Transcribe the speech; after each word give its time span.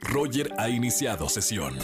Roger 0.00 0.52
ha 0.58 0.68
iniciado 0.68 1.28
sesión. 1.28 1.78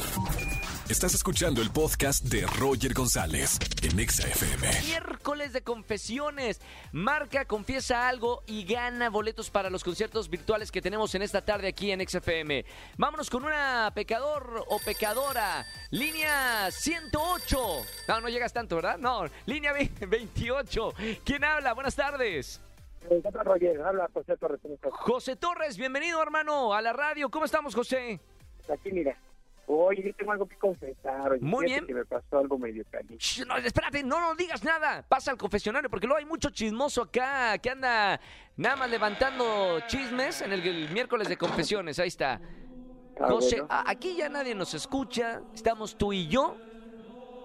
Estás 0.89 1.15
escuchando 1.15 1.61
el 1.63 1.71
podcast 1.71 2.25
de 2.25 2.47
Roger 2.47 2.95
González 2.95 3.59
en 3.83 3.99
Exa 3.99 4.29
FM. 4.29 4.83
Miércoles 4.83 5.53
de 5.53 5.63
confesiones. 5.63 6.61
Marca, 6.93 7.45
confiesa 7.45 8.07
algo 8.09 8.45
y 8.47 8.65
gana 8.65 9.11
boletos 9.11 9.51
para 9.51 9.69
los 9.69 9.83
conciertos 9.83 10.31
virtuales 10.31 10.71
que 10.71 10.81
tenemos 10.81 11.15
en 11.17 11.23
esta 11.23 11.45
tarde 11.45 11.69
aquí 11.69 11.91
en 11.91 12.07
XFM. 12.07 12.65
Vámonos 12.97 13.31
con 13.31 13.45
una 13.45 13.91
pecador 13.95 14.65
o 14.69 14.79
pecadora. 14.79 15.67
Línea 15.91 16.71
108. 16.71 17.59
No, 18.09 18.21
no 18.21 18.29
llegas 18.29 18.53
tanto, 18.53 18.77
¿verdad? 18.77 18.99
No, 18.99 19.25
línea 19.47 19.73
28. 19.73 20.95
¿Quién 21.25 21.43
habla? 21.43 21.75
Buenas 21.75 21.97
tardes. 21.97 22.61
Eh, 23.11 23.21
¿qué 23.23 23.31
tal, 23.33 23.45
Roger? 23.45 23.81
Habla 23.83 24.09
José 24.13 24.37
Torres. 24.37 24.61
José 24.91 25.37
Torres, 25.37 25.77
bienvenido 25.77 26.21
hermano 26.23 26.75
a 26.75 26.83
la 26.83 26.93
radio. 26.93 27.31
¿Cómo 27.31 27.45
estamos, 27.45 27.75
José? 27.75 28.21
Aquí, 28.73 28.91
mira. 28.91 29.17
Oye, 29.69 30.03
yo 30.05 30.15
tengo 30.15 30.33
algo 30.33 30.47
que 30.47 30.57
confesar. 30.57 31.33
Oye, 31.33 31.41
Muy 31.41 31.67
bien. 31.67 31.87
que 31.87 31.95
me 31.95 32.05
pasó 32.05 32.39
algo 32.39 32.57
medio 32.59 32.85
caliente. 32.91 33.25
No, 33.47 33.57
espérate, 33.57 34.03
no, 34.03 34.21
no 34.21 34.35
digas 34.35 34.63
nada. 34.65 35.05
Pasa 35.09 35.33
al 35.33 35.37
confesionario, 35.37 35.91
porque 35.91 36.07
luego 36.07 36.19
hay 36.19 36.25
mucho 36.25 36.51
chismoso 36.51 37.03
acá 37.03 37.59
que 37.59 37.71
anda 37.71 38.21
nada 38.57 38.77
más 38.77 38.91
levantando 38.91 39.81
chismes 39.87 40.41
en 40.43 40.53
el, 40.53 40.67
el 40.67 40.91
miércoles 40.91 41.29
de 41.29 41.37
confesiones. 41.37 41.99
Ahí 41.99 42.09
está. 42.09 42.41
Ah, 43.21 43.29
José, 43.29 43.61
bueno. 43.63 43.83
aquí 43.87 44.17
ya 44.17 44.29
nadie 44.29 44.55
nos 44.55 44.75
escucha. 44.75 45.43
Estamos 45.55 45.97
tú 45.97 46.13
y 46.13 46.29
yo 46.29 46.57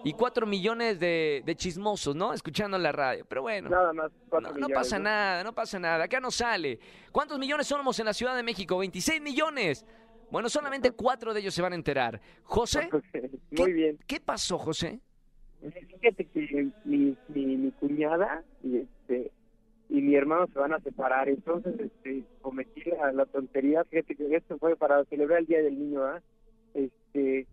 y 0.04 0.14
cuatro 0.14 0.46
millones 0.48 1.00
de, 1.00 1.44
de 1.46 1.55
chismosos, 1.55 2.16
¿no? 2.16 2.34
Escuchando 2.34 2.78
la 2.78 2.92
radio. 2.92 3.26
Pero 3.28 3.42
bueno. 3.44 3.70
Nada 3.70 3.94
más. 3.94 4.12
No, 4.59 4.68
pasa 4.70 4.98
nada, 5.00 5.44
no 5.44 5.54
pasa 5.54 5.80
nada. 5.80 6.04
Acá 6.05 6.20
no 6.20 6.32
sale. 6.32 6.80
¿Cuántos 7.12 7.38
millones 7.40 7.68
somos 7.68 8.00
en 8.00 8.06
la 8.06 8.14
Ciudad 8.14 8.36
de 8.36 8.44
México? 8.44 8.78
26 8.78 9.22
millones. 9.22 9.86
Bueno, 10.32 10.48
solamente 10.50 10.92
cuatro 10.92 11.34
de 11.34 11.42
ellos 11.42 11.54
se 11.54 11.62
van 11.62 11.73
a 11.73 11.76
enterar. 11.76 12.22
José, 12.44 12.90
¿qué- 13.52 13.62
Muy 13.62 13.73
bien. 13.73 14.00
¿qué 14.08 14.20
pasó, 14.20 14.58
José? 14.58 15.00
Fíjate 15.62 16.25
que 16.25 16.70
mi, 16.86 17.16
mi, 17.28 17.45
mi 17.58 17.72
cuñada 17.73 18.44
y 18.64 18.78
este 18.78 19.31
y 19.90 20.02
mi 20.02 20.16
hermano 20.16 20.47
se 20.47 20.58
van 20.58 20.73
a 20.73 20.80
separar. 20.80 21.28
Entonces, 21.28 21.73
este, 21.80 22.23
cometí 22.42 22.81
la, 22.90 23.12
la 23.12 23.25
tontería. 23.25 23.84
Fíjate 23.84 24.16
que 24.16 24.36
esto 24.36 24.58
fue 24.58 24.75
para 24.78 25.03
celebrar 25.06 25.40
el 25.40 25.45
Día 25.47 25.62
del 25.62 25.78
Niño, 25.78 26.03
¿ah? 26.06 26.22
Este, 26.73 27.45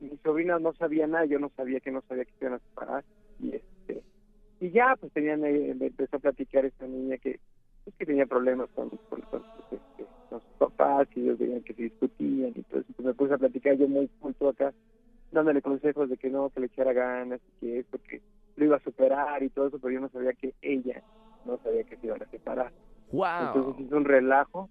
mi 0.00 0.16
sobrina 0.18 0.58
no 0.58 0.72
sabía 0.74 1.06
nada, 1.06 1.24
yo 1.24 1.38
no 1.38 1.50
sabía 1.56 1.80
que 1.80 1.90
no 1.90 2.02
sabía 2.02 2.24
que 2.24 2.32
se 2.38 2.44
iban 2.44 2.54
a 2.54 2.58
separar. 2.58 3.04
Y 3.40 3.56
este, 3.56 4.02
y 4.60 4.70
ya, 4.70 4.96
pues 4.98 5.12
tenían, 5.12 5.44
eh, 5.44 5.74
me 5.78 5.86
empezó 5.86 6.16
a 6.16 6.20
platicar 6.20 6.64
esta 6.64 6.86
niña 6.86 7.16
que, 7.18 7.40
pues, 7.84 7.96
que 7.96 8.06
tenía 8.06 8.26
problemas 8.26 8.68
con, 8.74 8.90
con, 8.90 9.20
con, 9.22 9.42
este, 9.70 10.04
con 10.28 10.40
sus 10.40 10.52
papás 10.58 11.08
y 11.14 11.22
ellos 11.22 11.38
veían 11.38 11.62
que 11.62 11.74
se 11.74 11.82
discutían 11.82 12.52
y 12.56 12.60
eso. 12.60 12.82
Pues 12.96 13.06
me 13.06 13.14
puse 13.14 13.34
a 13.34 13.38
platicar 13.38 13.76
yo 13.76 13.88
muy 13.88 14.08
culto 14.20 14.48
acá, 14.48 14.72
dándole 15.30 15.62
consejos 15.62 16.08
de 16.08 16.16
que 16.16 16.30
no, 16.30 16.50
que 16.50 16.60
le 16.60 16.66
echara 16.66 16.92
ganas 16.92 17.40
y 17.46 17.60
que 17.60 17.78
esto, 17.80 17.98
que 18.08 18.20
lo 18.56 18.64
iba 18.64 18.76
a 18.76 18.82
superar 18.82 19.42
y 19.42 19.50
todo 19.50 19.68
eso, 19.68 19.78
pero 19.78 19.94
yo 19.94 20.00
no 20.00 20.08
sabía 20.08 20.32
que 20.32 20.54
ella 20.62 21.02
no 21.44 21.58
sabía 21.58 21.84
que 21.84 21.96
se 21.96 22.06
iban 22.06 22.22
a 22.22 22.26
separar. 22.26 22.72
¡Wow! 23.12 23.46
Entonces 23.46 23.86
hizo 23.86 23.96
un 23.96 24.04
relajo 24.04 24.68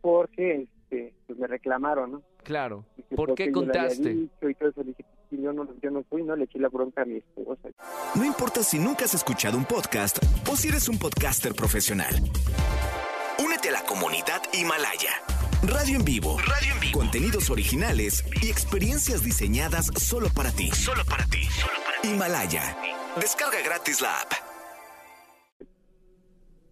porque 0.00 0.68
este, 0.86 1.14
pues 1.26 1.38
me 1.38 1.46
reclamaron, 1.46 2.12
¿no? 2.12 2.22
Claro. 2.46 2.84
¿Por 3.16 3.34
qué 3.34 3.50
contaste? 3.50 4.08
dicho 4.14 4.48
y 4.48 4.54
todo 4.54 4.68
eso, 4.68 4.80
le 4.82 4.90
dije, 4.90 5.04
"Sí, 5.28 5.36
yo 5.42 5.52
no, 5.52 5.66
yo 5.82 5.90
no 5.90 6.04
fui, 6.04 6.22
no 6.22 6.36
le 6.36 6.44
eché 6.44 6.60
la 6.60 6.68
bronca 6.68 7.02
a 7.02 7.04
mi 7.04 7.16
esposa. 7.16 7.68
No 8.14 8.24
importa 8.24 8.62
si 8.62 8.78
nunca 8.78 9.04
has 9.04 9.14
escuchado 9.14 9.58
un 9.58 9.64
podcast 9.64 10.18
o 10.48 10.54
si 10.54 10.68
eres 10.68 10.88
un 10.88 10.96
podcaster 10.96 11.54
profesional. 11.54 12.14
Únete 13.44 13.70
a 13.70 13.72
la 13.72 13.82
comunidad 13.84 14.40
Himalaya. 14.52 15.10
Radio 15.64 15.98
en 15.98 16.04
vivo. 16.04 16.36
Radio 16.38 16.72
en 16.74 16.80
vivo. 16.80 16.98
Contenidos 17.00 17.50
originales 17.50 18.24
y 18.40 18.48
experiencias 18.48 19.24
diseñadas 19.24 19.86
solo 19.96 20.28
para 20.32 20.52
ti. 20.52 20.70
Solo 20.70 21.02
para 21.04 21.24
ti. 21.26 21.40
Himalaya. 22.04 22.76
Descarga 23.20 23.58
gratis 23.64 24.00
la 24.00 24.20
app. 24.20 24.32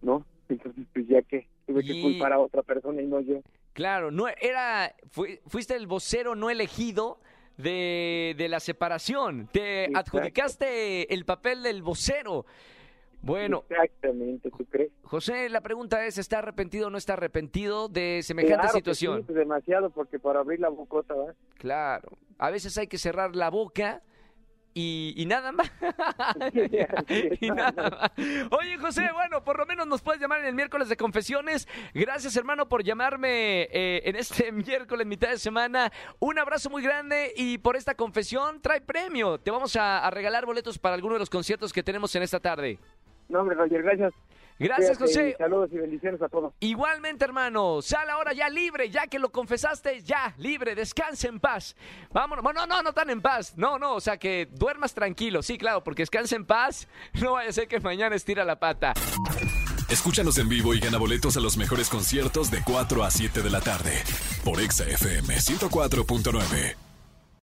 ¿no? 0.01 0.25
Entonces, 0.47 0.85
pues 0.93 1.05
ya 1.07 1.21
que 1.23 1.47
tuve 1.67 1.83
que 1.83 2.01
culpar 2.01 2.31
a 2.31 2.39
otra 2.39 2.61
persona 2.63 3.01
y 3.01 3.07
no 3.07 3.19
yo. 3.19 3.41
Claro, 3.75 4.09
no 4.09 4.27
era, 4.29 4.95
fui- 5.11 5.41
fuiste 5.47 5.75
el 5.75 5.85
vocero 5.85 6.33
no 6.33 6.49
elegido 6.49 7.19
de, 7.57 8.33
de 8.37 8.47
la 8.47 8.61
separación. 8.61 9.49
Te 9.51 9.83
Exacto. 9.85 10.17
adjudicaste 10.17 11.13
el 11.13 11.25
papel 11.25 11.61
del 11.61 11.83
vocero. 11.83 12.45
Bueno, 13.21 13.65
Exactamente, 13.69 14.49
¿tú 14.49 14.65
crees? 14.65 14.91
José, 15.03 15.49
la 15.49 15.59
pregunta 15.59 16.05
es, 16.05 16.17
¿está 16.17 16.39
arrepentido 16.39 16.87
o 16.87 16.89
no 16.89 16.97
está 16.97 17.13
arrepentido 17.13 17.89
de 17.89 18.21
semejante 18.23 18.55
Claro 18.55 18.71
que 18.71 18.77
situación? 18.79 19.17
sí, 19.19 19.23
pues 19.25 19.35
demasiado, 19.37 19.89
porque 19.89 20.19
para 20.19 20.39
abrir 20.39 20.61
la 20.61 20.69
bocota, 20.69 21.13
¿va? 21.13 21.33
Claro, 21.57 22.17
a 22.37 22.49
veces 22.51 22.77
hay 22.77 22.87
que 22.87 22.97
cerrar 22.97 23.35
la 23.35 23.49
boca 23.49 24.01
y, 24.75 25.13
y 25.15 25.25
nada 25.25 25.53
más. 25.53 25.71
y 27.41 27.49
nada 27.49 27.71
más. 27.89 28.11
Oye, 28.51 28.77
José, 28.77 29.09
bueno, 29.13 29.41
por 29.43 29.57
lo 29.57 29.65
menos 29.65 29.87
nos 29.87 30.01
puedes 30.01 30.21
llamar 30.21 30.41
en 30.41 30.47
el 30.47 30.53
miércoles 30.53 30.89
de 30.89 30.97
confesiones. 30.97 31.67
Gracias, 31.93 32.35
hermano, 32.35 32.67
por 32.67 32.83
llamarme 32.83 33.63
eh, 33.71 34.01
en 34.03 34.17
este 34.17 34.51
miércoles, 34.51 35.07
mitad 35.07 35.29
de 35.29 35.39
semana. 35.39 35.91
Un 36.19 36.37
abrazo 36.37 36.69
muy 36.69 36.83
grande 36.83 37.33
y 37.37 37.57
por 37.57 37.77
esta 37.77 37.95
confesión 37.95 38.61
trae 38.61 38.81
premio. 38.81 39.39
Te 39.39 39.49
vamos 39.49 39.77
a, 39.77 40.05
a 40.05 40.11
regalar 40.11 40.45
boletos 40.45 40.77
para 40.77 40.95
alguno 40.95 41.13
de 41.13 41.19
los 41.19 41.29
conciertos 41.29 41.71
que 41.71 41.81
tenemos 41.81 42.13
en 42.15 42.23
esta 42.23 42.41
tarde. 42.41 42.77
No, 43.29 43.39
hombre, 43.39 43.55
Roger, 43.55 43.81
gracias. 43.81 44.13
Gracias, 44.57 44.97
Cuídate 44.97 45.11
y 45.11 45.23
José. 45.23 45.35
Saludos 45.37 45.69
y 45.73 45.77
bendiciones 45.77 46.21
a 46.21 46.29
todos. 46.29 46.53
Igualmente, 46.59 47.25
hermano, 47.25 47.81
sal 47.81 48.09
ahora 48.09 48.33
ya 48.33 48.49
libre, 48.49 48.89
ya 48.89 49.07
que 49.07 49.19
lo 49.19 49.31
confesaste, 49.31 50.01
ya 50.01 50.33
libre, 50.37 50.75
descansa 50.75 51.27
en 51.27 51.39
paz. 51.39 51.75
Vámonos, 52.11 52.43
no, 52.43 52.65
no, 52.65 52.81
no 52.81 52.93
tan 52.93 53.09
en 53.09 53.21
paz, 53.21 53.53
no, 53.57 53.77
no, 53.77 53.95
o 53.95 53.99
sea 53.99 54.17
que 54.17 54.47
duermas 54.51 54.93
tranquilo, 54.93 55.41
sí, 55.41 55.57
claro, 55.57 55.83
porque 55.83 56.03
descansa 56.03 56.35
en 56.35 56.45
paz, 56.45 56.87
no 57.21 57.33
vaya 57.33 57.49
a 57.49 57.53
ser 57.53 57.67
que 57.67 57.79
mañana 57.79 58.15
estira 58.15 58.45
la 58.45 58.59
pata. 58.59 58.93
Escúchanos 59.89 60.37
en 60.39 60.49
vivo 60.49 60.73
y 60.73 60.79
gana 60.79 60.97
boletos 60.97 61.37
a 61.37 61.39
los 61.39 61.57
mejores 61.57 61.89
conciertos 61.89 62.49
de 62.49 62.61
4 62.65 63.03
a 63.03 63.11
7 63.11 63.41
de 63.41 63.49
la 63.49 63.61
tarde 63.61 64.03
por 64.43 64.59
Exa 64.59 64.85
FM 64.85 65.35
104.9. 65.35 66.84